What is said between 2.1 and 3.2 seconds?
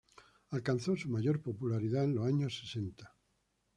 los años sesenta.